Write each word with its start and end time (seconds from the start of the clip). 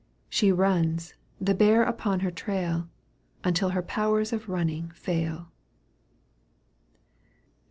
She 0.29 0.51
runs, 0.51 1.13
the 1.39 1.53
bear 1.53 1.83
upon 1.83 2.21
her 2.21 2.31
trail. 2.31 2.89
Until 3.43 3.69
her 3.69 3.83
powers 3.83 4.33
of 4.33 4.49
running 4.49 4.89
fail 4.95 5.51
XV. 7.53 7.59